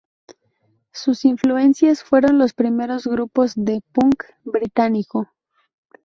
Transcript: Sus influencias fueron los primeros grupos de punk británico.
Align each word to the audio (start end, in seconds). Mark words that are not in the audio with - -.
Sus 0.91 1.25
influencias 1.25 2.01
fueron 2.03 2.39
los 2.39 2.53
primeros 2.53 3.05
grupos 3.05 3.51
de 3.55 3.83
punk 3.93 4.23
británico. 4.43 5.29